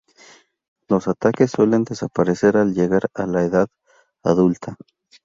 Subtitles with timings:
[0.89, 3.67] Los ataques suelen desaparecer al llegar a la edad
[4.23, 4.75] adulta.